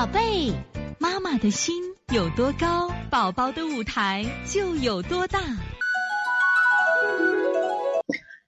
[0.00, 0.54] 宝贝，
[0.98, 1.74] 妈妈的心
[2.10, 5.38] 有多高，宝宝的舞台就有多大。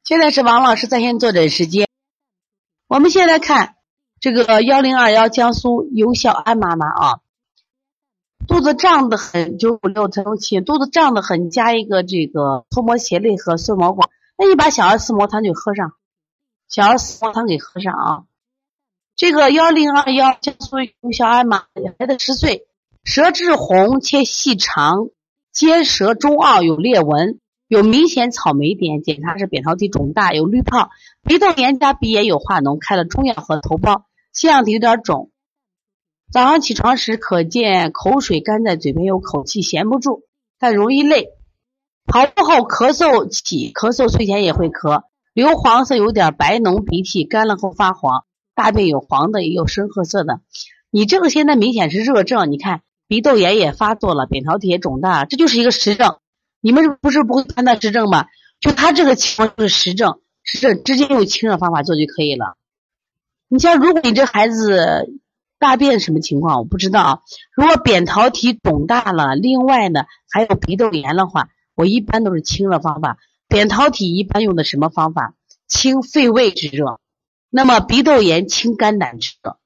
[0.03, 1.87] 现在是王老师在线坐诊时间。
[2.89, 3.75] 我们现在看
[4.19, 7.21] 这个幺零二幺江苏尤小安妈妈啊，
[8.49, 14.09] 肚子胀得很，九五六陈七，肚子胀得很，加一个这个脱膜鞋类和顺毛管，
[14.39, 15.93] 那你把小儿四磨汤就喝上，
[16.67, 18.25] 小儿四磨汤给喝上啊。
[19.15, 21.65] 这个幺零二幺江苏尤小安妈
[21.99, 22.67] 孩子十岁，
[23.05, 25.09] 舌质红且细长，
[25.53, 27.39] 尖舌中凹有裂纹。
[27.69, 30.91] 有明显草莓点，检查是扁桃体肿大，有滤泡，
[31.23, 35.31] 鼻窦炎加鼻炎有化脓，开了中药和头孢，腺样体有点肿。
[36.31, 40.25] 早上起床时可见口水干在嘴边，有口气闲不住，
[40.59, 41.29] 但容易累。
[42.05, 48.25] 跑步后咳嗽起，咳嗽睡前也会咳，流黄色有点白脓鼻涕，干了后发黄，
[48.55, 50.41] 大便有黄的也有深褐色的。
[50.91, 56.17] 你这个现在明显是热症，你看鼻窦炎也发作了，扁桃体也肿大，这就是一个实症。
[56.61, 58.27] 你们不是不会判断实症吗？
[58.61, 62.57] 就他这个情况就是实症，实症直接用清热方法做就可以了。
[63.49, 65.09] 你像如果你这孩子
[65.59, 67.23] 大便什么情况，我不知道。
[67.57, 73.19] 如果扁桃体肿大了，另外呢还有鼻窦炎的话，我一般都是清热方法。
[73.49, 75.35] 扁桃体一般用的什么方法？
[75.69, 77.01] 清肺胃之热。
[77.55, 79.59] 那么鼻窦炎清肝胆之热。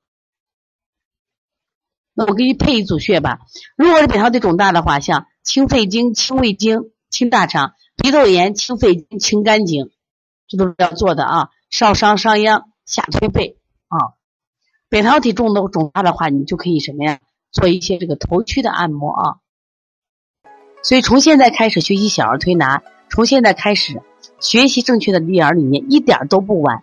[2.13, 3.39] 那我给你配一组穴吧。
[3.77, 5.27] 如果是扁桃体肿大的话，像。
[5.47, 9.93] 清肺经、清胃经、清大肠；鼻窦炎、清肺经、清肝经，
[10.49, 11.51] 这都是要做的啊。
[11.71, 13.57] 少商商鞅，下推背
[13.87, 14.19] 啊。
[14.89, 17.21] 扁桃体肿的肿大的话，你就可以什么呀？
[17.53, 19.37] 做一些这个头区的按摩啊。
[20.83, 24.03] 所以从现在开始学习小儿推拿，从现在开始
[24.41, 26.83] 学习正确的育儿理念，一点都不晚。